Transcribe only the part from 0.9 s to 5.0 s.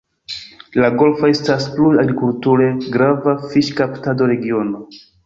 golfo estas plue agrikulture grava fiŝkaptado-regiono.